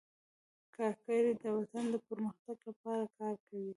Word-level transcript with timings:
کاکړي 0.75 1.31
د 1.41 1.43
وطن 1.57 1.85
د 1.93 1.95
پرمختګ 2.07 2.57
لپاره 2.67 3.03
کار 3.17 3.35
کوي. 3.47 3.69